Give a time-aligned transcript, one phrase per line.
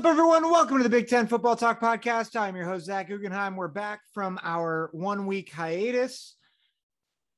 [0.00, 0.50] Up, everyone?
[0.50, 2.34] Welcome to the Big Ten Football Talk Podcast.
[2.34, 3.54] I'm your host, Zach Guggenheim.
[3.54, 6.36] We're back from our one week hiatus.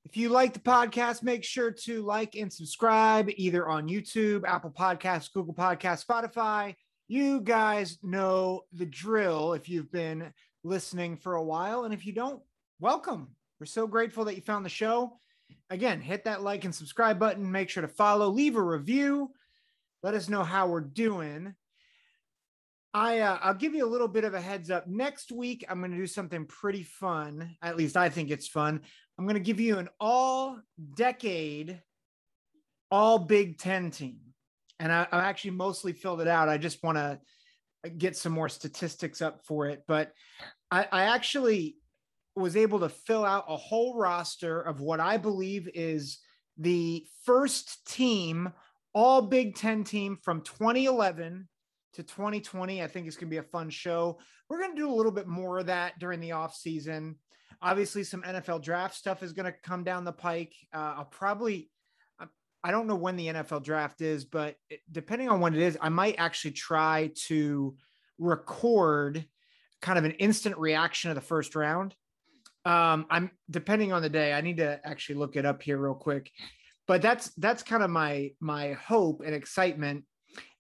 [0.05, 4.70] If you like the podcast, make sure to like and subscribe either on YouTube, Apple
[4.70, 6.77] Podcasts, Google Podcasts, Spotify.
[7.09, 11.83] You guys know the drill if you've been listening for a while.
[11.83, 12.41] And if you don't,
[12.78, 13.34] welcome.
[13.58, 15.19] We're so grateful that you found the show.
[15.69, 17.50] Again, hit that like and subscribe button.
[17.50, 19.33] Make sure to follow, leave a review.
[20.05, 21.56] Let us know how we're doing.
[22.95, 24.87] I uh, I'll give you a little bit of a heads up.
[24.87, 27.56] Next week, I'm going to do something pretty fun.
[27.62, 28.80] At least I think it's fun.
[29.19, 30.58] I'm going to give you an all
[30.94, 31.81] decade,
[32.91, 34.20] all Big Ten team,
[34.78, 36.50] and I, I actually mostly filled it out.
[36.50, 37.19] I just want to
[37.97, 40.12] get some more statistics up for it, but
[40.70, 41.77] I, I actually
[42.36, 46.19] was able to fill out a whole roster of what I believe is
[46.59, 48.53] the first team,
[48.94, 51.48] all Big Ten team from 2011
[51.94, 52.82] to 2020.
[52.82, 54.18] I think it's going to be a fun show.
[54.48, 57.16] We're going to do a little bit more of that during the off season.
[57.60, 60.54] Obviously, some NFL draft stuff is going to come down the pike.
[60.74, 61.70] Uh, I'll probably,
[62.64, 64.56] I don't know when the NFL draft is, but
[64.90, 67.76] depending on when it is, I might actually try to
[68.18, 69.24] record
[69.80, 71.94] kind of an instant reaction of the first round.
[72.64, 74.32] Um, I'm depending on the day.
[74.32, 76.30] I need to actually look it up here real quick,
[76.86, 80.04] but that's that's kind of my my hope and excitement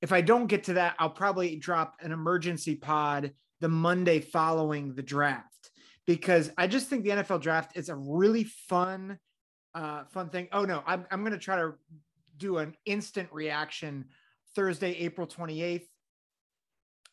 [0.02, 4.94] if I don't get to that, I'll probably drop an emergency pod the Monday following
[4.94, 5.70] the draft
[6.06, 9.18] because I just think the NFL draft is a really fun,
[9.74, 10.48] uh, fun thing.
[10.52, 11.74] Oh no, I'm I'm gonna try to
[12.36, 14.06] do an instant reaction
[14.56, 15.86] Thursday, April 28th.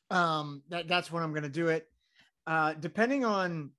[0.09, 1.85] Um, that that's when I'm gonna do it.
[2.47, 3.69] Uh, depending on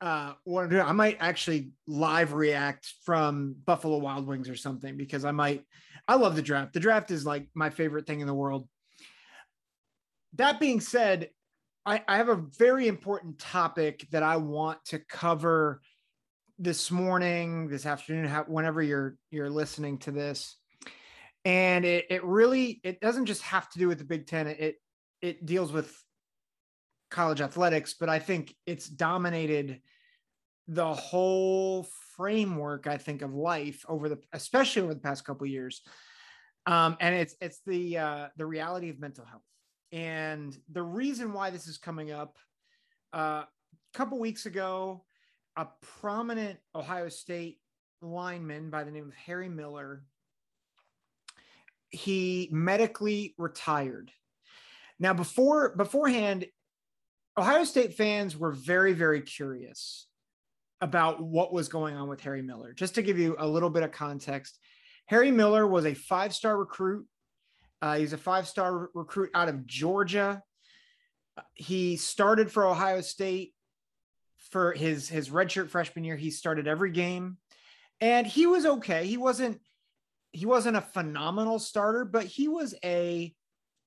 [0.00, 5.24] uh what I'm I might actually live react from Buffalo Wild Wings or something because
[5.24, 5.64] I might
[6.06, 6.72] I love the draft.
[6.72, 8.68] The draft is like my favorite thing in the world.
[10.34, 11.30] That being said,
[11.84, 15.80] I, I have a very important topic that I want to cover
[16.58, 20.56] this morning, this afternoon, whenever you're you're listening to this.
[21.44, 24.46] And it it really it doesn't just have to do with the Big Ten.
[24.46, 24.76] It
[25.22, 25.94] it deals with
[27.10, 29.80] college athletics, but I think it's dominated
[30.66, 31.86] the whole
[32.16, 35.80] framework I think of life over the especially over the past couple years.
[36.66, 39.42] Um, and it's it's the uh, the reality of mental health.
[39.92, 42.36] And the reason why this is coming up
[43.14, 43.48] uh, a
[43.94, 45.04] couple weeks ago,
[45.56, 45.66] a
[46.00, 47.58] prominent Ohio State
[48.02, 50.04] lineman by the name of Harry Miller,
[51.88, 54.10] he medically retired.
[55.00, 56.46] Now, before beforehand,
[57.38, 60.06] Ohio State fans were very, very curious
[60.80, 62.72] about what was going on with Harry Miller.
[62.72, 64.58] Just to give you a little bit of context,
[65.06, 67.06] Harry Miller was a five star recruit.
[67.80, 70.42] Uh, he's a five star recruit out of Georgia.
[71.54, 73.54] He started for Ohio State
[74.50, 76.16] for his his redshirt freshman year.
[76.16, 77.36] He started every game,
[78.00, 79.06] and he was okay.
[79.06, 79.60] He wasn't
[80.32, 83.32] he wasn't a phenomenal starter, but he was a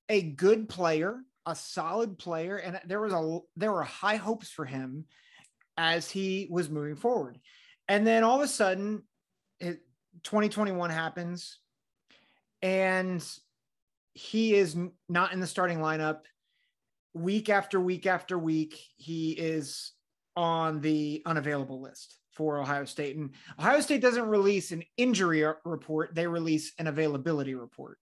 [0.08, 4.64] a good player, a solid player, and there was a there were high hopes for
[4.64, 5.04] him
[5.76, 7.38] as he was moving forward.
[7.88, 9.02] And then all of a sudden,
[9.58, 9.80] it,
[10.22, 11.58] 2021 happens
[12.60, 13.24] and
[14.14, 14.76] he is
[15.08, 16.20] not in the starting lineup
[17.14, 18.78] week after week after week.
[18.96, 19.92] He is
[20.36, 23.16] on the unavailable list for Ohio State.
[23.16, 27.98] And Ohio State doesn't release an injury report, they release an availability report.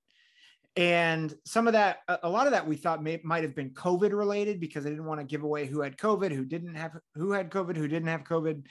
[0.77, 4.13] And some of that, a lot of that we thought may, might have been COVID
[4.13, 7.33] related because i didn't want to give away who had COVID, who didn't have, who
[7.33, 8.65] had COVID, who didn't have COVID,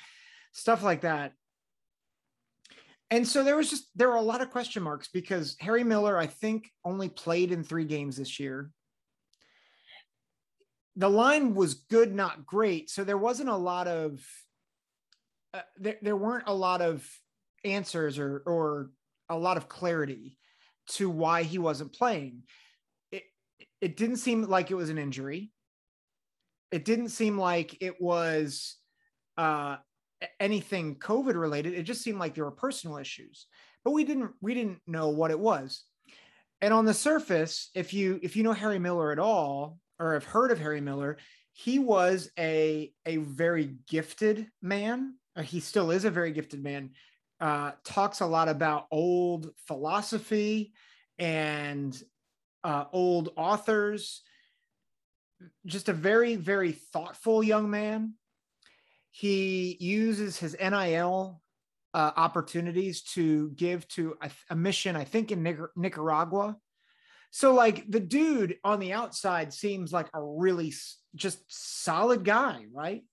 [0.53, 1.33] stuff like that.
[3.11, 6.17] And so there was just, there were a lot of question marks because Harry Miller,
[6.17, 8.69] I think, only played in three games this year.
[10.95, 12.89] The line was good, not great.
[12.89, 14.23] So there wasn't a lot of,
[15.53, 17.05] uh, there, there weren't a lot of
[17.65, 18.91] answers or, or
[19.27, 20.38] a lot of clarity
[20.89, 22.43] to why he wasn't playing.
[23.11, 23.23] It
[23.81, 25.51] it didn't seem like it was an injury.
[26.71, 28.75] It didn't seem like it was
[29.37, 29.77] uh,
[30.39, 31.73] anything COVID related.
[31.73, 33.47] It just seemed like there were personal issues,
[33.83, 35.83] but we didn't we didn't know what it was.
[36.61, 40.25] And on the surface, if you if you know Harry Miller at all or have
[40.25, 41.17] heard of Harry Miller,
[41.53, 45.15] he was a a very gifted man.
[45.41, 46.91] He still is a very gifted man
[47.39, 50.73] uh, talks a lot about old philosophy
[51.17, 52.01] and
[52.63, 54.21] uh, old authors.
[55.65, 58.13] Just a very, very thoughtful young man.
[59.11, 61.41] He uses his NIL
[61.93, 66.57] uh, opportunities to give to a, a mission, I think, in Nicar- Nicaragua
[67.31, 70.73] So, like, the dude on the outside seems like a really
[71.15, 73.03] just solid guy, right?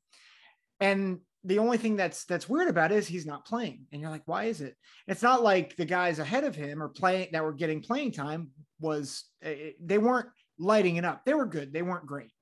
[0.81, 4.11] And the only thing that's that's weird about it is he's not playing and you're
[4.11, 4.77] like why is it
[5.07, 8.51] it's not like the guys ahead of him or playing that were getting playing time
[8.81, 10.29] was eh, they weren't
[10.59, 12.33] lighting it up they were good they weren't great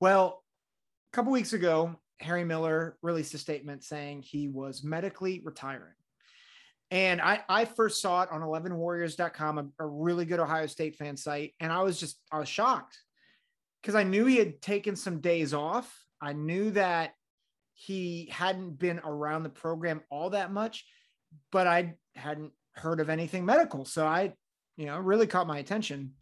[0.00, 0.42] well
[1.12, 5.92] a couple weeks ago harry miller released a statement saying he was medically retiring
[6.92, 11.16] and I, I first saw it on 11warriors.com, a, a really good Ohio State fan
[11.16, 11.54] site.
[11.60, 12.98] And I was just, I was shocked
[13.80, 15.88] because I knew he had taken some days off.
[16.20, 17.12] I knew that
[17.80, 20.84] he hadn't been around the program all that much,
[21.50, 23.86] but I hadn't heard of anything medical.
[23.86, 24.34] So I,
[24.76, 26.12] you know, really caught my attention.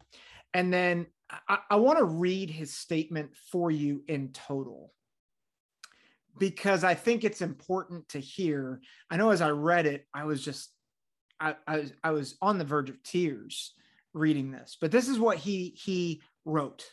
[0.53, 1.07] And then
[1.49, 4.93] I, I want to read his statement for you in total
[6.37, 8.79] because I think it's important to hear.
[9.11, 10.69] I know as I read it, I was just,
[11.41, 13.73] I, I was, I was on the verge of tears
[14.13, 16.89] reading this, but this is what he, he wrote.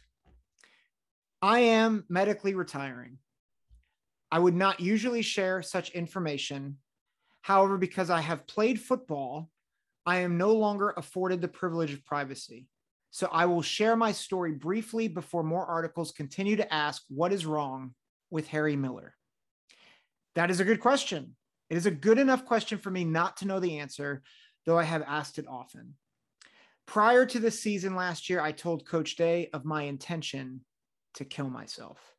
[1.40, 3.18] I am medically retiring.
[4.30, 6.78] I would not usually share such information.
[7.42, 9.50] However, because I have played football,
[10.04, 12.66] I am no longer afforded the privilege of privacy.
[13.10, 17.46] So I will share my story briefly before more articles continue to ask what is
[17.46, 17.94] wrong
[18.30, 19.14] with Harry Miller.
[20.34, 21.36] That is a good question.
[21.70, 24.22] It is a good enough question for me not to know the answer,
[24.64, 25.94] though I have asked it often.
[26.86, 30.60] Prior to the season last year, I told Coach Day of my intention
[31.14, 32.15] to kill myself.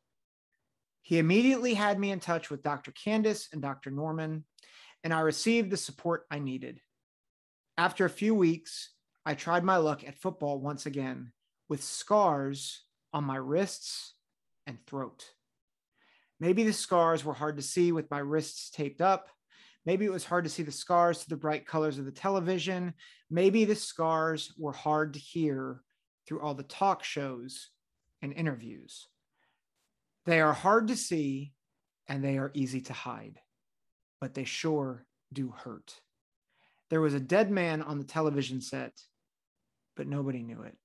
[1.08, 2.92] He immediately had me in touch with Dr.
[2.92, 3.90] Candace and Dr.
[3.90, 4.44] Norman,
[5.02, 6.82] and I received the support I needed.
[7.78, 8.90] After a few weeks,
[9.24, 11.32] I tried my luck at football once again
[11.66, 12.82] with scars
[13.14, 14.16] on my wrists
[14.66, 15.24] and throat.
[16.40, 19.30] Maybe the scars were hard to see with my wrists taped up.
[19.86, 22.92] Maybe it was hard to see the scars to the bright colors of the television.
[23.30, 25.80] Maybe the scars were hard to hear
[26.26, 27.70] through all the talk shows
[28.20, 29.08] and interviews.
[30.28, 31.54] They are hard to see
[32.06, 33.40] and they are easy to hide,
[34.20, 36.02] but they sure do hurt.
[36.90, 38.92] There was a dead man on the television set,
[39.96, 40.76] but nobody knew it.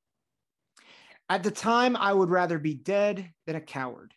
[1.27, 4.13] At the time, I would rather be dead than a coward.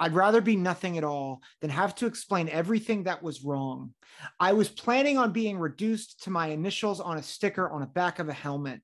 [0.00, 3.92] I'd rather be nothing at all than have to explain everything that was wrong.
[4.40, 8.18] I was planning on being reduced to my initials on a sticker on the back
[8.18, 8.80] of a helmet.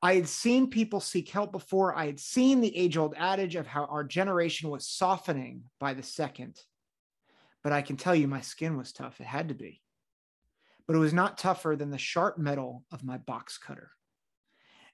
[0.00, 1.94] I had seen people seek help before.
[1.94, 6.04] I had seen the age old adage of how our generation was softening by the
[6.04, 6.60] second.
[7.64, 9.20] But I can tell you, my skin was tough.
[9.20, 9.82] It had to be.
[10.86, 13.90] But it was not tougher than the sharp metal of my box cutter.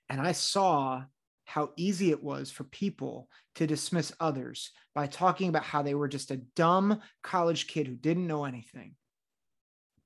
[0.09, 1.05] And I saw
[1.45, 6.09] how easy it was for people to dismiss others by talking about how they were
[6.09, 8.95] just a dumb college kid who didn't know anything.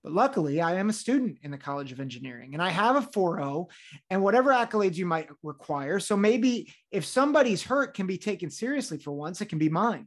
[0.02, 3.06] But luckily, I am a student in the College of Engineering and I have a
[3.06, 3.66] 4.0
[4.10, 5.98] and whatever accolades you might require.
[5.98, 10.06] So maybe if somebody's hurt can be taken seriously for once, it can be mine.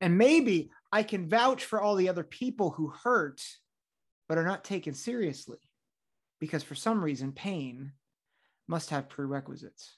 [0.00, 3.42] And maybe I can vouch for all the other people who hurt
[4.28, 5.58] but are not taken seriously
[6.40, 7.92] because for some reason, pain
[8.68, 9.96] must have prerequisites.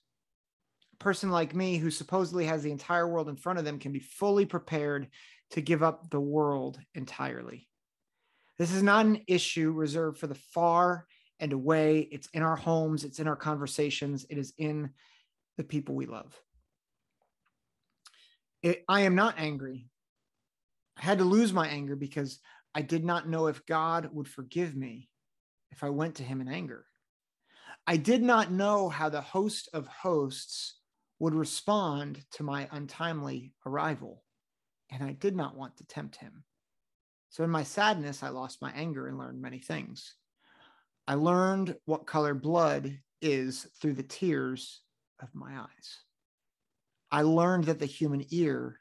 [0.95, 3.93] A person like me, who supposedly has the entire world in front of them, can
[3.93, 5.09] be fully prepared
[5.51, 7.68] to give up the world entirely.
[8.59, 11.07] This is not an issue reserved for the far
[11.41, 12.09] and away.
[12.11, 14.91] It's in our homes, it's in our conversations, it is in
[15.57, 16.35] the people we love.
[18.63, 19.87] It, I am not angry.
[20.97, 22.41] I had to lose my anger because
[22.75, 25.09] I did not know if God would forgive me
[25.71, 26.85] if I went to him in anger.
[27.87, 30.75] I did not know how the host of hosts
[31.21, 34.25] would respond to my untimely arrival,
[34.91, 36.45] and I did not want to tempt him.
[37.31, 40.15] So in my sadness, I lost my anger and learned many things.
[41.07, 44.83] I learned what color blood is through the tears
[45.21, 45.99] of my eyes.
[47.11, 48.81] I learned that the human ear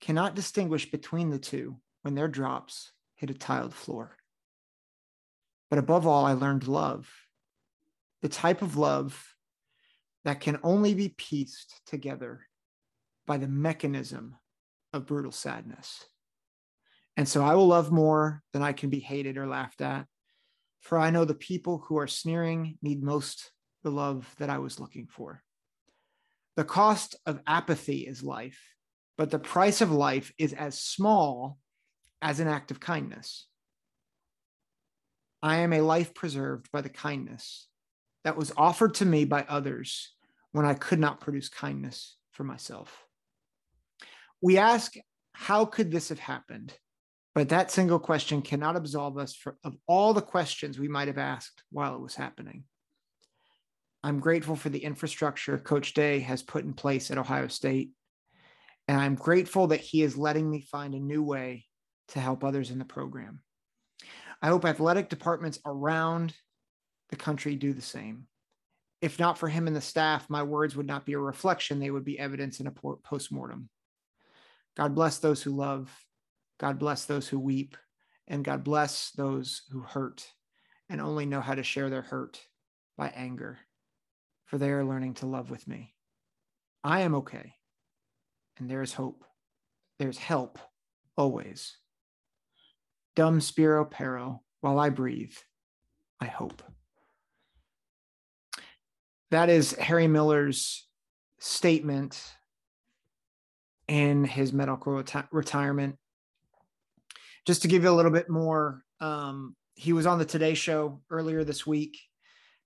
[0.00, 4.16] cannot distinguish between the two when their drops hit a tiled floor.
[5.70, 7.08] But above all, I learned love,
[8.22, 9.34] the type of love
[10.24, 12.40] that can only be pieced together
[13.26, 14.36] by the mechanism
[14.92, 16.04] of brutal sadness.
[17.16, 20.06] And so I will love more than I can be hated or laughed at.
[20.80, 23.50] For I know the people who are sneering need most
[23.82, 25.42] the love that I was looking for.
[26.56, 28.60] The cost of apathy is life,
[29.16, 31.58] but the price of life is as small
[32.22, 33.46] as an act of kindness.
[35.42, 37.68] I am a life preserved by the kindness
[38.24, 40.12] that was offered to me by others
[40.52, 43.04] when I could not produce kindness for myself.
[44.40, 44.94] We ask,
[45.32, 46.74] how could this have happened?
[47.36, 51.18] But that single question cannot absolve us for, of all the questions we might have
[51.18, 52.64] asked while it was happening.
[54.02, 57.90] I'm grateful for the infrastructure Coach Day has put in place at Ohio State.
[58.88, 61.66] And I'm grateful that he is letting me find a new way
[62.08, 63.42] to help others in the program.
[64.40, 66.32] I hope athletic departments around
[67.10, 68.28] the country do the same.
[69.02, 71.90] If not for him and the staff, my words would not be a reflection, they
[71.90, 73.68] would be evidence in a postmortem.
[74.74, 75.94] God bless those who love,
[76.58, 77.76] God bless those who weep,
[78.28, 80.26] and God bless those who hurt
[80.88, 82.40] and only know how to share their hurt
[82.96, 83.58] by anger,
[84.46, 85.94] for they are learning to love with me.
[86.82, 87.54] I am okay,
[88.58, 89.24] and there is hope.
[89.98, 90.58] There's help
[91.16, 91.76] always.
[93.14, 95.34] Dum spiro spero, while I breathe,
[96.20, 96.62] I hope.
[99.30, 100.86] That is Harry Miller's
[101.40, 102.22] statement
[103.88, 105.96] in his medical reti- retirement.
[107.46, 111.00] Just to give you a little bit more, um, he was on the Today Show
[111.10, 111.98] earlier this week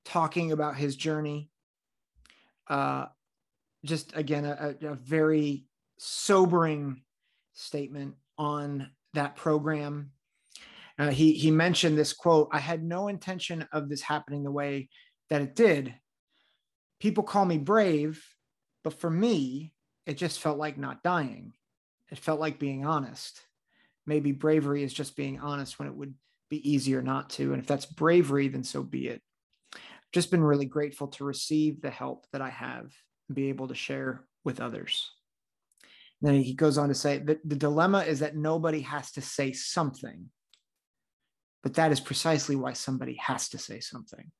[0.04, 1.50] talking about his journey.
[2.66, 3.06] Uh,
[3.84, 5.64] just again, a, a very
[5.98, 7.02] sobering
[7.52, 10.12] statement on that program
[11.00, 14.90] uh, he he mentioned this quote: "I had no intention of this happening the way
[15.30, 15.94] that it did.
[17.00, 18.22] People call me brave,
[18.84, 19.72] but for me,
[20.04, 21.54] it just felt like not dying.
[22.10, 23.40] It felt like being honest.
[24.10, 26.14] Maybe bravery is just being honest when it would
[26.50, 27.52] be easier not to.
[27.52, 29.22] And if that's bravery, then so be it.
[29.74, 32.92] I've just been really grateful to receive the help that I have
[33.28, 35.10] and be able to share with others."
[36.22, 39.52] then he goes on to say that the dilemma is that nobody has to say
[39.52, 40.28] something
[41.62, 44.30] but that is precisely why somebody has to say something.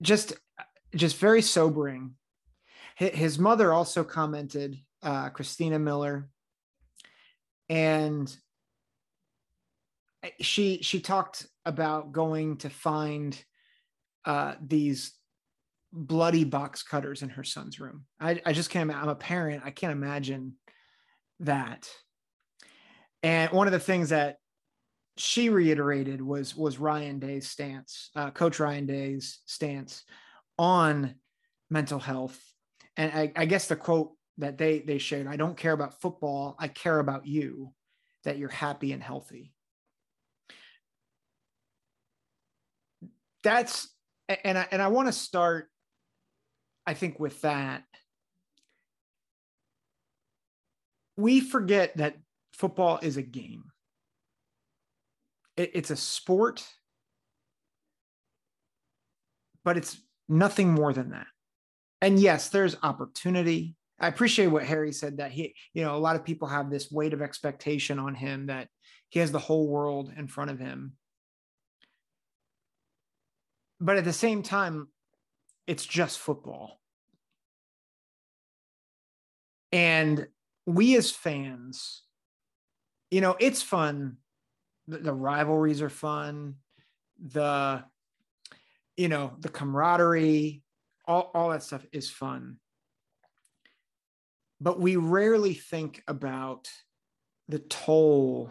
[0.00, 0.32] Just,
[0.94, 2.14] just very sobering.
[2.96, 6.28] His mother also commented, uh, Christina Miller,
[7.68, 8.34] and
[10.40, 13.42] she she talked about going to find
[14.24, 15.12] uh, these
[15.92, 18.04] bloody box cutters in her son's room.
[18.20, 18.90] I, I just can't.
[18.90, 19.62] I'm a parent.
[19.64, 20.54] I can't imagine
[21.40, 21.88] that.
[23.22, 24.36] And one of the things that
[25.16, 30.04] she reiterated was was Ryan Day's stance, uh, Coach Ryan Day's stance
[30.58, 31.14] on
[31.70, 32.38] mental health.
[32.96, 36.56] And I, I guess the quote that they they shared, "I don't care about football.
[36.58, 37.74] I care about you,
[38.24, 39.52] that you're happy and healthy."
[43.42, 43.88] That's
[44.28, 45.70] and I and I want to start,
[46.86, 47.84] I think, with that.
[51.16, 52.16] We forget that
[52.52, 53.64] football is a game.
[55.56, 56.64] It, it's a sport,
[59.64, 61.26] but it's nothing more than that.
[62.00, 63.74] And yes, there's opportunity.
[64.00, 66.90] I appreciate what Harry said that he, you know, a lot of people have this
[66.90, 68.68] weight of expectation on him that
[69.08, 70.92] he has the whole world in front of him.
[73.80, 74.88] But at the same time,
[75.66, 76.80] it's just football.
[79.72, 80.28] And
[80.66, 82.02] we as fans
[83.10, 84.16] you know, it's fun.
[84.86, 86.54] The, rivalries are fun.
[87.18, 87.84] The,
[88.96, 90.62] you know, the camaraderie,
[91.06, 92.56] all, all that stuff is fun.
[94.60, 96.68] But we rarely think about
[97.48, 98.50] the toll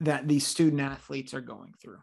[0.00, 2.00] that these student athletes are going through.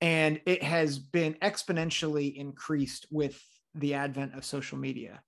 [0.00, 3.42] And it has been exponentially increased with
[3.74, 5.22] the advent of social media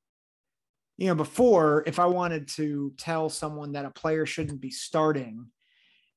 [0.97, 5.47] you know, before, if I wanted to tell someone that a player shouldn't be starting,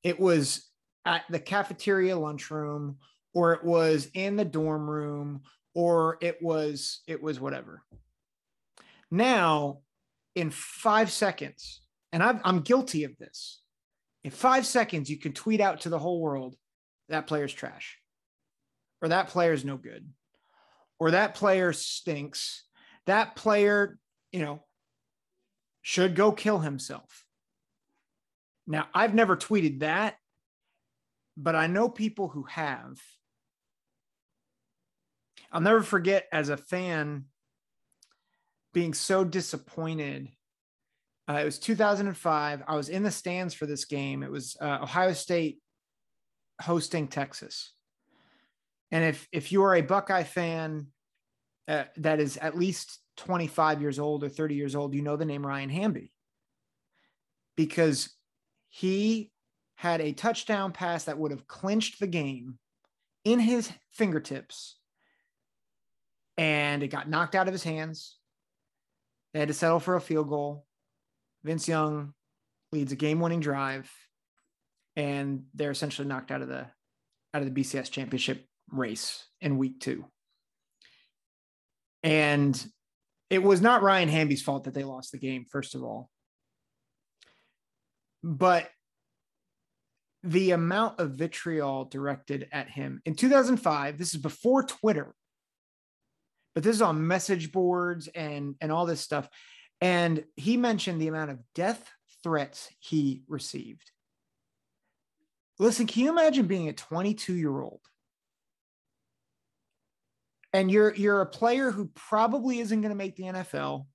[0.03, 0.69] it was
[1.05, 2.97] at the cafeteria lunchroom
[3.33, 5.41] or it was in the dorm room
[5.73, 7.83] or it was it was whatever
[9.11, 9.79] now
[10.35, 13.61] in five seconds and i am guilty of this
[14.23, 16.55] in five seconds you can tweet out to the whole world
[17.09, 17.97] that player's trash
[19.01, 20.07] or that player's no good
[20.99, 22.63] or that player stinks
[23.05, 23.97] that player
[24.31, 24.61] you know
[25.81, 27.25] should go kill himself.
[28.67, 30.17] Now, I've never tweeted that,
[31.35, 32.99] but I know people who have.
[35.51, 37.25] I'll never forget as a fan
[38.73, 40.29] being so disappointed.
[41.29, 42.63] Uh, it was 2005.
[42.67, 44.23] I was in the stands for this game.
[44.23, 45.59] It was uh, Ohio State
[46.61, 47.73] hosting Texas.
[48.91, 50.87] And if if you are a Buckeye fan
[51.67, 55.25] uh, that is at least 25 years old or 30 years old, you know the
[55.25, 56.11] name Ryan Hamby
[57.55, 58.09] because
[58.69, 59.31] he
[59.75, 62.57] had a touchdown pass that would have clinched the game
[63.23, 64.77] in his fingertips
[66.37, 68.18] and it got knocked out of his hands.
[69.33, 70.65] They had to settle for a field goal.
[71.43, 72.13] Vince Young
[72.71, 73.89] leads a game winning drive
[74.95, 76.67] and they're essentially knocked out of the
[77.33, 80.05] out of the BCS championship race in week two.
[82.03, 82.61] And
[83.29, 86.09] it was not Ryan Hamby's fault that they lost the game, first of all.
[88.23, 88.67] But
[90.23, 95.13] the amount of vitriol directed at him in 2005, this is before Twitter,
[96.59, 99.29] but this is on message boards and, and all this stuff.
[99.79, 101.89] And he mentioned the amount of death
[102.21, 103.91] threats he received.
[105.57, 107.79] Listen, can you imagine being a 22 year old
[110.51, 113.85] and you're you're a player who probably isn't going to make the NFL,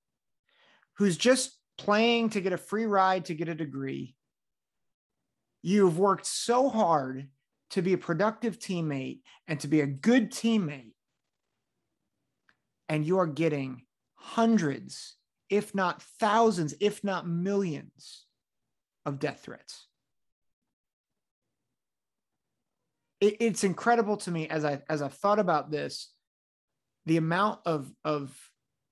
[0.96, 4.14] who's just playing to get a free ride to get a degree.
[5.60, 7.28] You've worked so hard
[7.72, 10.93] to be a productive teammate and to be a good teammate.
[12.88, 13.82] And you are getting
[14.14, 15.16] hundreds,
[15.48, 18.26] if not thousands, if not millions
[19.06, 19.86] of death threats.
[23.20, 26.10] It, it's incredible to me as I as I've thought about this
[27.06, 28.36] the amount of of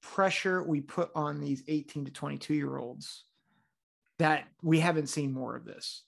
[0.03, 3.25] pressure we put on these 18 to 22 year olds
[4.19, 6.05] that we haven't seen more of this.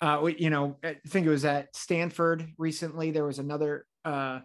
[0.00, 3.10] Uh, you know, I think it was at Stanford recently.
[3.10, 4.40] There was another, uh,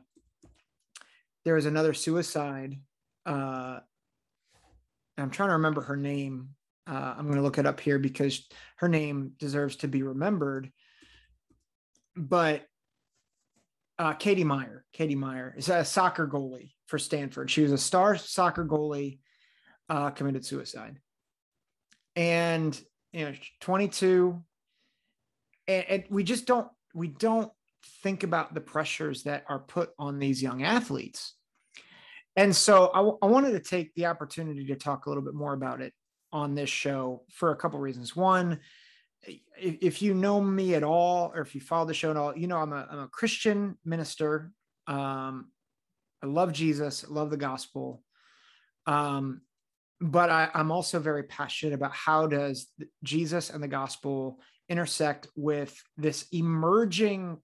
[1.45, 2.79] there was another suicide.
[3.25, 3.79] Uh,
[5.17, 6.49] I'm trying to remember her name.
[6.87, 8.45] Uh, I'm going to look it up here because
[8.77, 10.71] her name deserves to be remembered.
[12.15, 12.63] But
[13.97, 17.49] uh, Katie Meyer, Katie Meyer is a soccer goalie for Stanford.
[17.49, 19.19] She was a star soccer goalie,
[19.89, 20.99] uh, committed suicide,
[22.15, 22.79] and
[23.13, 24.41] you know, 22.
[25.67, 27.51] And, and we just don't we don't
[28.03, 31.35] think about the pressures that are put on these young athletes.
[32.35, 35.33] And so I, w- I wanted to take the opportunity to talk a little bit
[35.33, 35.93] more about it
[36.31, 38.15] on this show for a couple reasons.
[38.15, 38.59] One,
[39.57, 42.47] if you know me at all, or if you follow the show at all, you
[42.47, 44.51] know I'm a, I'm a Christian minister.
[44.87, 45.51] Um,
[46.21, 48.03] I love Jesus, love the gospel.
[48.85, 49.41] Um,
[50.01, 52.67] but I, I'm also very passionate about how does
[53.03, 57.37] Jesus and the gospel intersect with this emerging,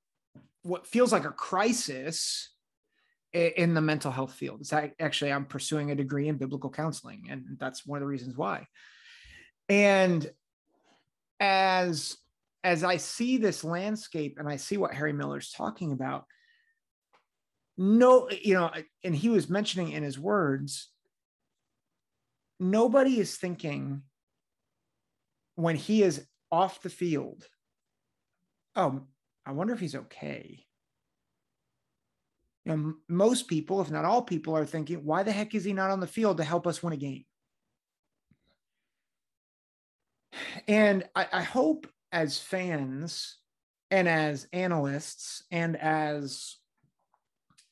[0.64, 2.50] what feels like a crisis
[3.34, 4.60] in the mental health field.
[4.62, 8.36] It's actually I'm pursuing a degree in biblical counseling, and that's one of the reasons
[8.36, 8.68] why.
[9.70, 10.30] And
[11.40, 12.18] as
[12.64, 16.26] as I see this landscape and I see what Harry Miller's talking about,
[17.78, 18.70] no, you know,
[19.04, 20.90] and he was mentioning in his words,
[22.60, 24.04] nobody is thinking
[25.56, 27.48] when he is off the field,
[28.76, 29.02] oh,
[29.46, 30.66] I wonder if he's okay.
[32.66, 35.74] You know, most people, if not all people, are thinking, why the heck is he
[35.74, 37.26] not on the field to help us win a game?
[40.68, 43.38] And I, I hope as fans
[43.90, 46.58] and as analysts and as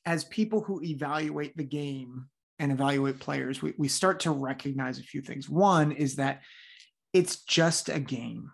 [0.05, 2.25] as people who evaluate the game
[2.57, 5.47] and evaluate players, we, we start to recognize a few things.
[5.47, 6.41] One is that
[7.13, 8.51] it's just a game.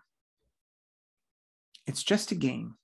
[1.88, 2.76] It's just a game.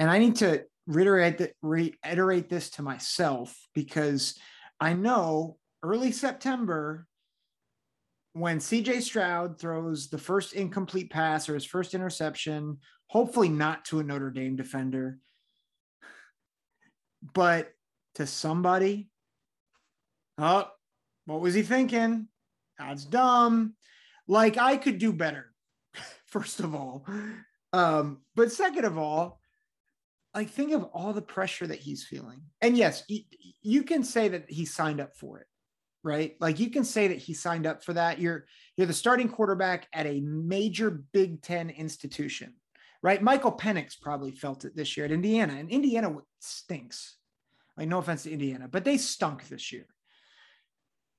[0.00, 4.34] And I need to reiterate, reiterate this to myself because
[4.80, 7.06] I know early September,
[8.32, 14.00] when CJ Stroud throws the first incomplete pass or his first interception, hopefully not to
[14.00, 15.18] a Notre Dame defender,
[17.34, 17.70] but
[18.14, 19.10] to somebody,
[20.38, 20.66] oh,
[21.26, 22.26] what was he thinking?
[22.78, 23.74] That's dumb.
[24.26, 25.52] Like I could do better,
[26.26, 27.04] first of all.
[27.74, 29.39] Um, but second of all,
[30.34, 32.42] like think of all the pressure that he's feeling.
[32.60, 33.04] And yes,
[33.62, 35.46] you can say that he signed up for it
[36.02, 36.36] right?
[36.40, 38.18] Like you can say that he signed up for that.
[38.18, 42.54] You're you're the starting quarterback at a major Big Ten institution,
[43.02, 43.22] right?
[43.22, 47.16] Michael Penix probably felt it this year at Indiana, and Indiana stinks.
[47.76, 49.86] Like no offense to Indiana, but they stunk this year.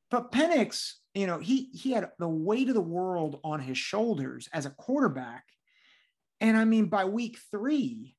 [0.10, 4.50] But Penix, you know, he he had the weight of the world on his shoulders
[4.54, 5.46] as a quarterback,
[6.40, 8.16] and I mean by week three,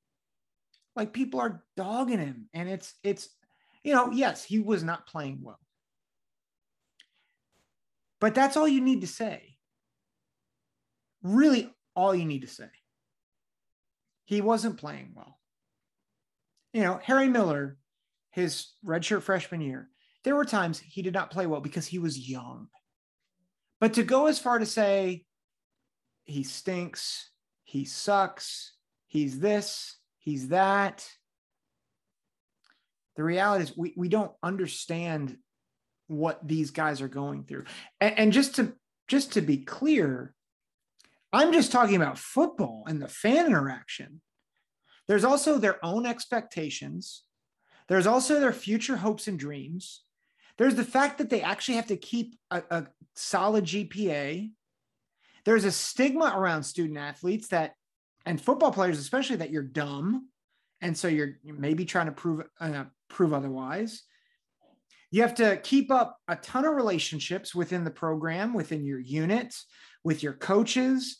[0.94, 3.28] like people are dogging him, and it's it's
[3.82, 5.58] you know yes he was not playing well
[8.22, 9.56] but that's all you need to say.
[11.24, 12.68] Really, all you need to say.
[14.26, 15.40] He wasn't playing well.
[16.72, 17.78] You know, Harry Miller,
[18.30, 19.88] his redshirt freshman year,
[20.22, 22.68] there were times he did not play well because he was young.
[23.80, 25.24] But to go as far to say
[26.22, 27.28] he stinks,
[27.64, 28.74] he sucks,
[29.08, 31.06] he's this, he's that.
[33.16, 35.36] The reality is we, we don't understand
[36.06, 37.64] what these guys are going through.
[38.00, 38.74] And, and just to
[39.08, 40.34] just to be clear,
[41.32, 44.20] I'm just talking about football and the fan interaction.
[45.08, 47.24] There's also their own expectations.
[47.88, 50.04] There's also their future hopes and dreams.
[50.56, 54.50] There's the fact that they actually have to keep a, a solid GPA.
[55.44, 57.74] There's a stigma around student athletes that,
[58.26, 60.28] and football players especially, that you're dumb,
[60.80, 64.02] and so you're maybe trying to prove uh, prove otherwise.
[65.10, 69.54] You have to keep up a ton of relationships within the program, within your unit,
[70.02, 71.18] with your coaches,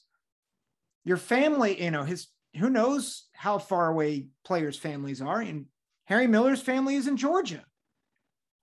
[1.05, 1.83] your family.
[1.83, 5.41] You know, his who knows how far away players' families are.
[5.41, 5.67] And
[6.07, 7.65] Harry Miller's family is in Georgia.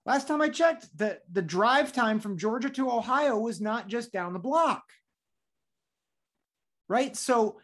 [0.05, 4.11] Last time I checked, the, the drive time from Georgia to Ohio was not just
[4.11, 4.83] down the block.
[6.87, 7.15] Right.
[7.15, 7.59] So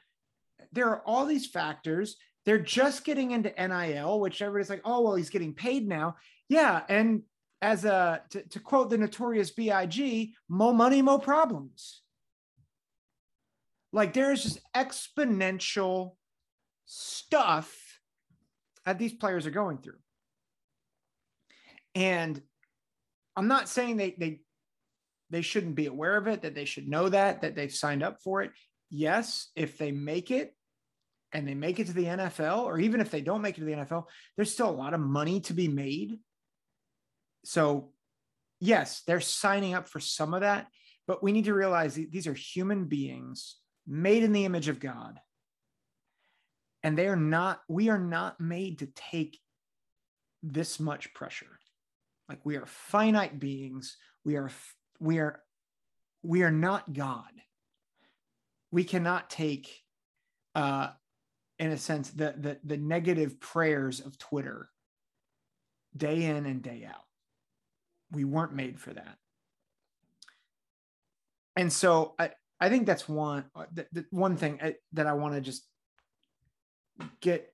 [0.76, 2.18] there are all these factors.
[2.46, 6.18] They're just getting into NIL, which everybody's like, oh, well, he's getting paid now.
[6.48, 6.84] Yeah.
[6.88, 7.24] And
[7.62, 12.02] as a, to, to quote the notorious BIG, more money, more problems.
[13.92, 16.12] Like there is just exponential
[16.86, 17.76] stuff
[18.86, 19.98] that these players are going through.
[21.96, 22.40] And
[23.36, 24.42] I'm not saying they they
[25.30, 28.22] they shouldn't be aware of it, that they should know that, that they've signed up
[28.22, 28.52] for it.
[28.90, 30.54] Yes, if they make it
[31.36, 33.66] and they make it to the NFL, or even if they don't make it to
[33.66, 34.06] the NFL,
[34.38, 36.18] there's still a lot of money to be made.
[37.44, 37.92] So,
[38.62, 40.68] yes, they're signing up for some of that,
[41.08, 45.20] but we need to realize these are human beings made in the image of God.
[46.84, 49.38] And they are not, we are not made to take
[50.42, 51.60] this much pressure.
[52.30, 53.98] Like we are finite beings.
[54.24, 54.52] We are,
[55.02, 55.42] we are,
[56.24, 57.26] we are not God.
[58.72, 59.82] We cannot take,
[60.56, 60.92] uh,
[61.60, 64.70] in a sense, the, the, the negative prayers of Twitter
[65.96, 67.04] day in and day out.
[68.12, 69.18] We weren't made for that.
[71.56, 75.08] And so I, I think that's one, uh, the, the one thing I, uh, that
[75.08, 75.64] I want to just
[77.22, 77.52] get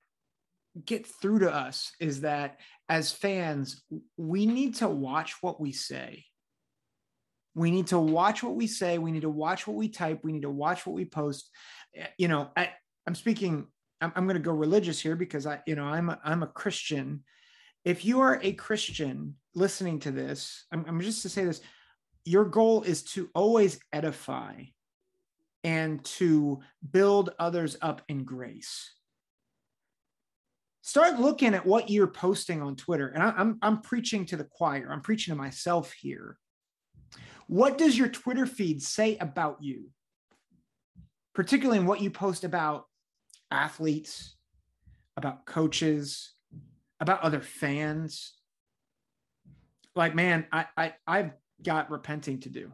[0.86, 3.84] get through to us is that as fans,
[4.18, 6.26] we need to watch what we say.
[7.56, 8.98] We need to watch what we say.
[8.98, 10.22] We need to watch what we type.
[10.24, 11.50] We need to watch what we post.
[11.96, 12.72] Eh, you know, I, I,
[13.08, 13.68] am speaking.
[14.02, 16.48] I'm, I'm going to go religious here because I, you know, I'm a, I'm a
[16.48, 17.24] Christian.
[17.86, 21.62] If you are a Christian listening to this, I'm, I'm just to say this:
[22.26, 24.64] your goal is to always edify
[25.64, 26.60] and to
[26.92, 28.92] build others up in grace
[30.82, 33.08] start looking at what you're posting on Twitter.
[33.10, 34.90] And I, I'm, I'm preaching to the choir.
[34.92, 36.38] I'm preaching to myself here.
[37.48, 39.90] What does your Twitter feed say about you?
[41.34, 42.86] Particularly in what you post about
[43.52, 44.36] athletes,
[45.18, 46.34] about coaches,
[47.00, 48.34] about other fans.
[49.96, 52.72] Like, man, I, I I've got repenting to do.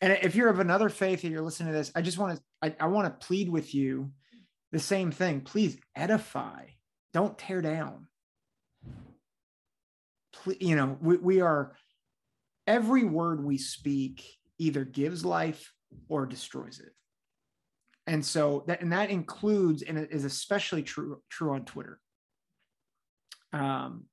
[0.00, 2.42] And if you're of another faith and you're listening to this, I just want to
[2.62, 4.12] I, I want to plead with you
[4.72, 5.40] the same thing.
[5.40, 6.64] Please edify
[7.14, 8.08] don't tear down.
[10.32, 11.76] Please, You know, we, we are,
[12.66, 14.26] every word we speak
[14.58, 15.72] either gives life
[16.08, 16.92] or destroys it.
[18.06, 21.98] And so that, and that includes, and it is especially true, true on Twitter.
[23.52, 24.04] Um,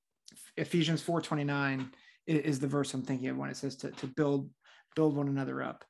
[0.55, 1.89] Ephesians 4.29
[2.27, 4.49] is the verse I'm thinking of when it says to, to build,
[4.95, 5.83] build one another up.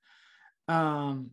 [0.68, 1.32] Um,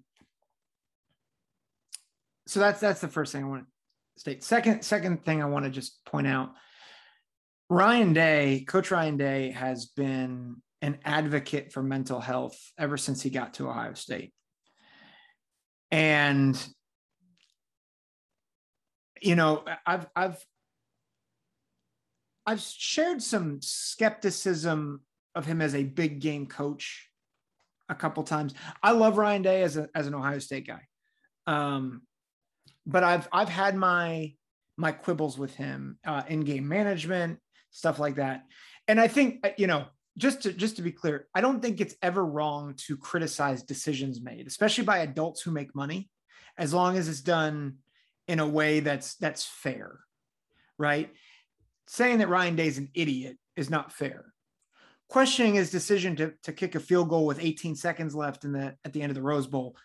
[2.47, 4.45] so that's, that's the first thing I want to state.
[4.45, 6.53] Second, second thing I want to just point out,
[7.71, 13.31] Ryan Day, Coach Ryan Day has been an advocate for mental health ever since he
[13.31, 14.33] got to Ohio State.
[15.91, 16.57] And
[19.21, 20.45] you know, I've I've
[22.47, 25.03] I've shared some skepticism
[25.35, 27.09] of him as a big game coach
[27.89, 28.55] a couple times.
[28.83, 30.83] I love Ryan Day as a as an Ohio State guy.
[31.47, 32.03] Um,
[32.87, 34.35] but I've I've had my
[34.77, 37.39] my quibbles with him uh, in game management,
[37.71, 38.45] stuff like that.
[38.87, 39.87] And I think uh, you know,
[40.19, 44.21] just to just to be clear, I don't think it's ever wrong to criticize decisions
[44.21, 46.11] made, especially by adults who make money,
[46.59, 47.77] as long as it's done
[48.27, 50.01] in a way that's that's fair,
[50.79, 51.11] right?
[51.87, 54.33] Saying that Ryan Day's an idiot is not fair.
[55.09, 58.77] Questioning his decision to, to kick a field goal with 18 seconds left in the
[58.85, 59.77] at the end of the Rose Bowl,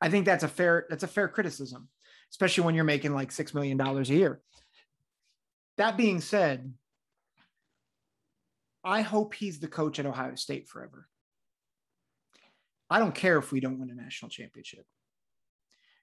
[0.00, 1.90] I think that's a fair that's a fair criticism
[2.30, 4.40] especially when you're making like $6 million a year.
[5.78, 6.72] That being said,
[8.86, 11.08] I hope he's the coach at Ohio State forever.
[12.88, 14.86] I don't care if we don't win a national championship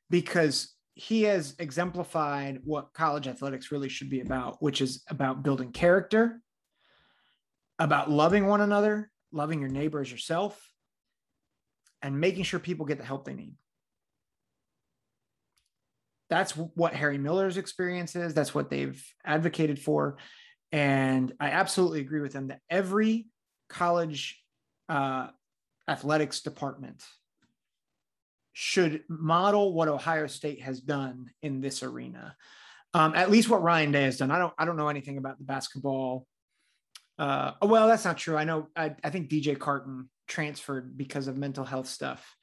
[0.10, 5.72] because he has exemplified what college athletics really should be about, which is about building
[5.72, 6.42] character,
[7.80, 10.62] about loving one another, loving your neighbor as yourself,
[12.02, 13.56] and making sure people get the help they need.
[16.34, 18.34] that's what Harry Miller's experience is.
[18.34, 20.18] That's what they've advocated for.
[20.74, 23.28] And I absolutely agree with them that every
[23.70, 24.44] college
[24.90, 25.28] uh,
[25.88, 27.04] athletics department
[28.54, 32.36] should model what Ohio State has done in this arena.
[32.96, 34.32] Um, at least what Ryan Day has done.
[34.32, 36.28] I don't I don't know anything about the basketball.
[37.18, 38.36] Uh, well, that's not true.
[38.36, 42.36] I know I, I think DJ Carton transferred because of mental health stuff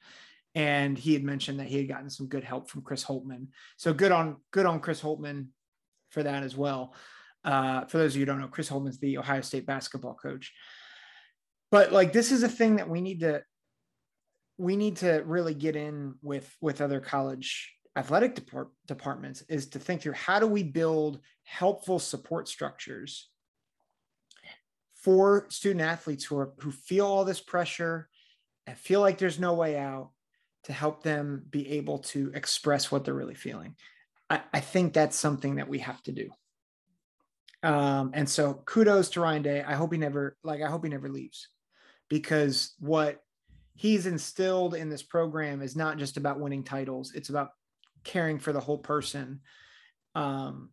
[0.55, 3.47] and he had mentioned that he had gotten some good help from Chris Holtmann.
[3.77, 5.47] So good on good on Chris Holtmann
[6.09, 6.93] for that as well.
[7.43, 10.53] Uh, for those of you who don't know, Chris Holtmann's the Ohio State basketball coach.
[11.71, 13.43] But like this is a thing that we need to
[14.57, 19.79] we need to really get in with with other college athletic depart- departments is to
[19.79, 23.29] think through how do we build helpful support structures
[24.95, 28.07] for student athletes who are who feel all this pressure
[28.67, 30.11] and feel like there's no way out
[30.63, 33.75] to help them be able to express what they're really feeling.
[34.29, 36.29] I, I think that's something that we have to do.
[37.63, 39.63] Um, and so kudos to Ryan Day.
[39.65, 41.47] I hope he never like I hope he never leaves
[42.09, 43.21] because what
[43.75, 47.49] he's instilled in this program is not just about winning titles, it's about
[48.03, 49.41] caring for the whole person.
[50.15, 50.69] Um,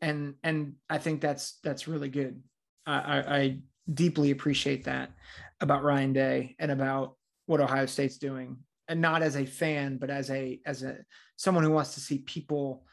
[0.00, 2.42] and and I think that's that's really good.
[2.86, 3.58] I, I, I
[3.92, 5.12] deeply appreciate that
[5.60, 10.10] about Ryan Day and about what Ohio State's doing and not as a fan, but
[10.10, 10.98] as a as a
[11.36, 12.84] someone who wants to see people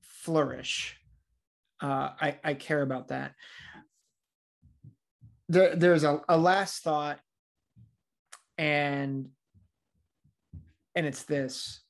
[0.00, 0.98] flourish.
[1.84, 3.32] Uh, I, I care about that.
[5.48, 7.18] There, there's a, a last thought,
[8.56, 9.28] and
[10.94, 11.82] and it's this.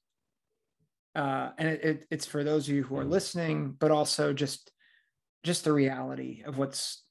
[1.15, 4.73] Uh, and it, it, it's for those of you who are listening, but also just
[5.45, 7.05] just the reality of what's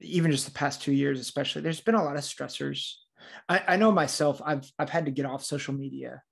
[0.00, 1.62] even just the past two years, especially.
[1.62, 2.94] There's been a lot of stressors
[3.48, 6.22] I, I know myself, I've I've had to get off social media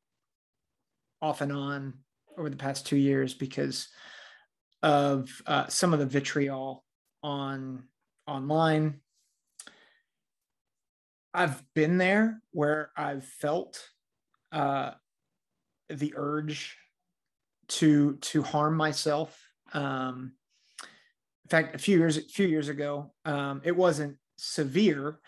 [1.20, 1.94] off and on
[2.36, 3.88] over the past two years because
[4.82, 6.84] of uh, some of the vitriol
[7.22, 7.84] on
[8.26, 9.00] online.
[11.34, 13.88] I've been there where I've felt
[14.50, 14.92] uh,
[15.88, 16.76] the urge
[17.68, 19.38] to to harm myself.
[19.72, 20.32] Um,
[21.44, 25.18] in fact, a few years a few years ago, um, it wasn't severe,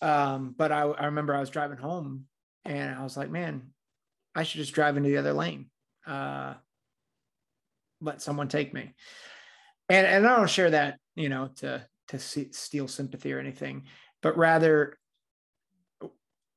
[0.00, 2.26] um, but I, I remember I was driving home
[2.64, 3.72] and I was like, man,
[4.34, 5.70] I should just drive into the other lane.
[6.06, 6.54] Uh,
[8.02, 8.94] let someone take me.
[9.88, 13.84] And, and I don't share that, you know, to, to see, steal sympathy or anything,
[14.22, 14.96] but rather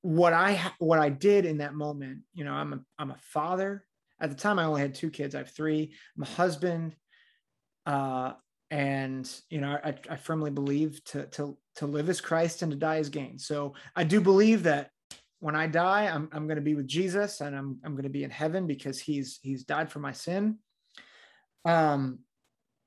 [0.01, 3.85] what I, what I did in that moment, you know, I'm a, I'm a father
[4.19, 4.59] at the time.
[4.59, 5.35] I only had two kids.
[5.35, 6.95] I have three, I'm a husband.
[7.85, 8.33] Uh,
[8.71, 12.77] and you know I, I firmly believe to to to live as christ and to
[12.77, 14.89] die as gain so i do believe that
[15.39, 18.09] when i die i'm, I'm going to be with jesus and i'm, I'm going to
[18.09, 20.57] be in heaven because he's he's died for my sin
[21.65, 22.19] um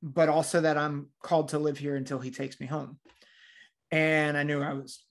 [0.02, 2.98] but also that i'm called to live here until he takes me home
[3.90, 5.04] and i knew i was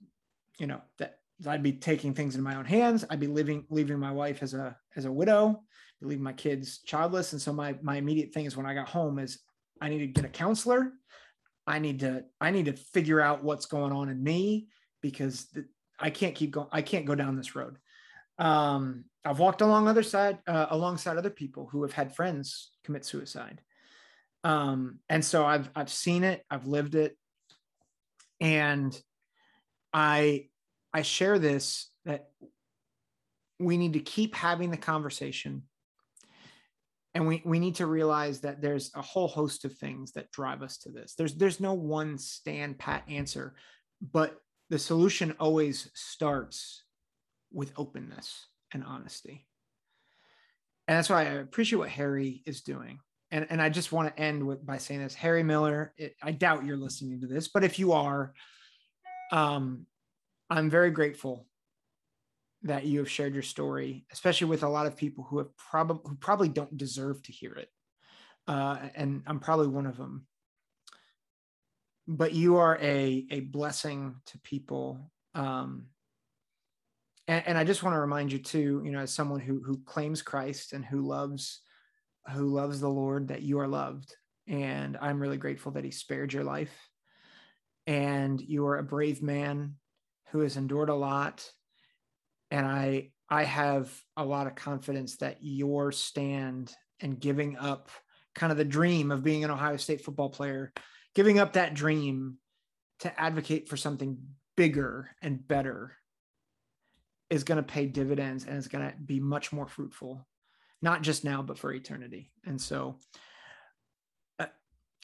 [0.59, 3.99] you know that i'd be taking things in my own hands i'd be living leaving
[3.99, 5.61] my wife as a as a widow
[6.01, 9.19] leaving my kids childless and so my my immediate thing is when i got home
[9.19, 9.39] is
[9.81, 10.91] I need to get a counselor.
[11.65, 14.67] I need to I need to figure out what's going on in me
[15.01, 15.65] because the,
[15.99, 16.67] I can't keep going.
[16.71, 17.77] I can't go down this road.
[18.39, 23.05] Um, I've walked along other side uh, alongside other people who have had friends commit
[23.05, 23.61] suicide,
[24.43, 26.43] um, and so I've I've seen it.
[26.49, 27.17] I've lived it,
[28.39, 28.99] and
[29.93, 30.47] I
[30.93, 32.29] I share this that
[33.59, 35.63] we need to keep having the conversation.
[37.15, 40.61] And we, we need to realize that there's a whole host of things that drive
[40.61, 41.15] us to this.
[41.15, 43.55] There's there's no one stand pat answer
[44.01, 44.37] but
[44.69, 46.83] the solution always starts
[47.51, 49.45] with openness and honesty
[50.87, 52.99] and that's why i appreciate what harry is doing
[53.31, 56.31] and, and i just want to end with by saying this harry miller it, i
[56.31, 58.33] doubt you're listening to this but if you are
[59.31, 59.85] um,
[60.49, 61.47] i'm very grateful
[62.63, 66.01] that you have shared your story, especially with a lot of people who have probably
[66.09, 67.69] who probably don't deserve to hear it.
[68.47, 70.25] Uh, and I'm probably one of them.
[72.07, 75.11] But you are a a blessing to people.
[75.35, 75.87] Um,
[77.27, 79.77] and, and I just want to remind you too, you know, as someone who who
[79.85, 81.61] claims Christ and who loves
[82.33, 84.15] who loves the Lord, that you are loved.
[84.47, 86.89] And I'm really grateful that He spared your life.
[87.85, 89.75] And you are a brave man
[90.31, 91.49] who has endured a lot
[92.51, 97.89] and I I have a lot of confidence that your stand and giving up
[98.35, 100.71] kind of the dream of being an Ohio State football player,
[101.13, 102.37] giving up that dream
[102.99, 104.17] to advocate for something
[104.55, 105.93] bigger and better
[107.29, 110.25] is going to pay dividends and it's going to be much more fruitful
[110.81, 112.31] not just now, but for eternity.
[112.45, 112.99] And so
[114.39, 114.47] uh,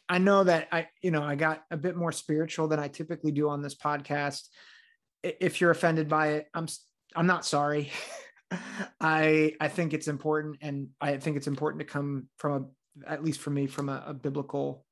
[0.08, 3.32] I know that I, you know, I got a bit more spiritual than I typically
[3.32, 4.48] do on this podcast.
[5.24, 6.68] If you're offended by it, I'm,
[7.16, 7.92] I'm not sorry.
[9.02, 10.58] I, I think it's important.
[10.62, 12.70] And I think it's important to come from
[13.06, 14.86] a, at least for me, from a, a biblical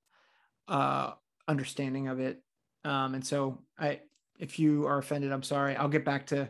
[0.67, 1.11] uh,
[1.47, 2.41] understanding of it.
[2.83, 3.99] Um, and so I,
[4.39, 5.75] if you are offended, I'm sorry.
[5.75, 6.49] I'll get back to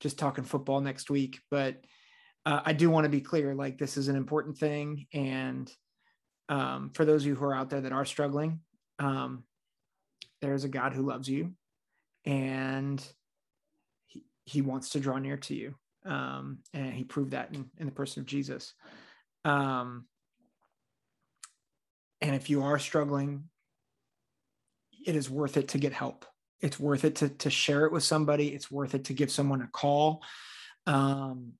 [0.00, 1.76] just talking football next week, but
[2.46, 5.06] uh, I do want to be clear, like this is an important thing.
[5.14, 5.72] And
[6.48, 8.60] um, for those of you who are out there that are struggling,
[8.98, 9.44] um,
[10.42, 11.52] there's a God who loves you
[12.26, 13.02] and
[14.06, 15.74] he, he wants to draw near to you.
[16.04, 18.74] Um, and he proved that in, in the person of Jesus.
[19.46, 20.04] Um,
[22.20, 23.44] and if you are struggling,
[25.06, 26.26] it is worth it to get help.
[26.64, 28.48] It's worth it to, to share it with somebody.
[28.48, 30.22] It's worth it to give someone a call.
[30.86, 31.52] Um,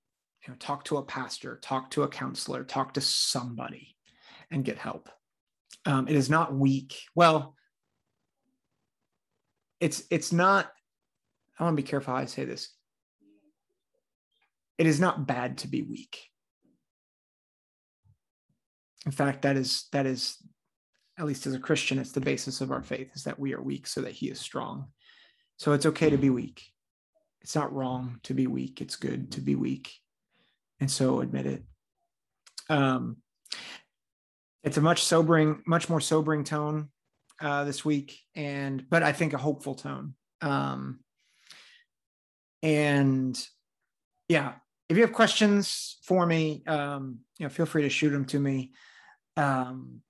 [0.42, 3.96] you know, talk to a pastor, talk to a counselor, talk to somebody
[4.50, 5.10] and get help.
[5.84, 6.96] Um, it is not weak.
[7.14, 7.54] Well,
[9.78, 10.70] it's it's not.
[11.58, 12.70] I want to be careful how I say this.
[14.78, 16.18] It is not bad to be weak.
[19.04, 20.38] In fact, that is that is
[21.18, 23.62] at least as a Christian, it's the basis of our faith is that we are
[23.62, 24.88] weak so that he is strong.
[25.56, 26.62] So it's okay to be weak.
[27.42, 28.80] It's not wrong to be weak.
[28.80, 29.92] It's good to be weak.
[30.80, 31.62] And so admit it.
[32.68, 33.18] Um,
[34.62, 36.88] it's a much sobering, much more sobering tone
[37.40, 40.14] uh, this week, and but I think a hopeful tone.
[40.40, 41.00] Um,
[42.62, 43.38] and
[44.28, 44.54] yeah,
[44.88, 48.40] if you have questions for me, um, you know, feel free to shoot them to
[48.40, 48.72] me.
[49.36, 50.00] Um,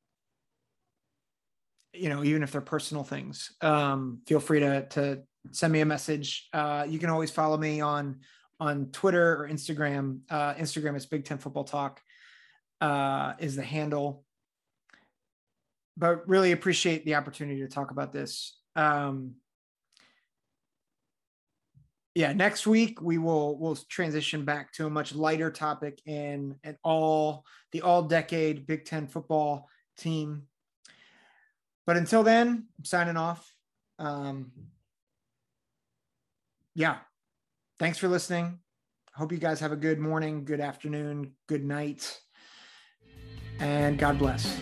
[1.92, 5.86] you know, even if they're personal things, um, feel free to to send me a
[5.86, 6.48] message.
[6.52, 8.20] Uh, you can always follow me on
[8.60, 10.20] on Twitter or Instagram.
[10.30, 12.00] Uh, Instagram is Big Ten Football Talk
[12.80, 14.24] uh, is the handle.
[15.96, 18.58] But really appreciate the opportunity to talk about this.
[18.74, 19.34] Um,
[22.14, 26.76] yeah, next week we will we'll transition back to a much lighter topic in an
[26.84, 30.46] all the all decade Big Ten football team
[31.86, 33.52] but until then, I'm signing off.
[33.98, 34.52] Um,
[36.74, 36.98] yeah.
[37.78, 38.58] Thanks for listening.
[39.14, 42.20] Hope you guys have a good morning, good afternoon, good night,
[43.60, 44.60] and God bless.